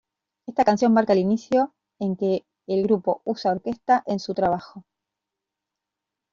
Esta 0.47 0.65
canción 0.65 0.95
marca 0.95 1.13
el 1.13 1.19
inicio 1.19 1.75
en 1.99 2.15
que 2.15 2.43
el 2.65 2.81
grupo 2.81 3.21
usa 3.23 3.51
Orquesta 3.51 4.01
en 4.07 4.17
su 4.17 4.33
trabajo. 4.33 4.83